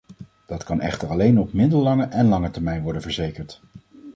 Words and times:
Dat 0.47 0.63
kan 0.63 0.81
echter 0.81 1.09
alleen 1.09 1.39
op 1.39 1.53
middellange 1.53 2.05
en 2.05 2.25
lange 2.27 2.49
termijn 2.51 2.81
worden 2.83 3.01
verzekerd. 3.01 3.61